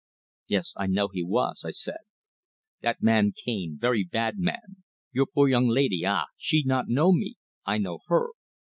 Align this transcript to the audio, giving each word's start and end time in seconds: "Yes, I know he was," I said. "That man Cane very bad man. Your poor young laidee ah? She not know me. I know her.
"Yes, 0.47 0.73
I 0.77 0.87
know 0.87 1.09
he 1.09 1.21
was," 1.23 1.63
I 1.63 1.69
said. 1.69 1.99
"That 2.81 3.03
man 3.03 3.33
Cane 3.33 3.77
very 3.79 4.03
bad 4.03 4.39
man. 4.39 4.77
Your 5.11 5.27
poor 5.27 5.47
young 5.47 5.67
laidee 5.67 6.07
ah? 6.07 6.25
She 6.39 6.63
not 6.65 6.85
know 6.87 7.11
me. 7.13 7.35
I 7.67 7.77
know 7.77 7.99
her. 8.07 8.29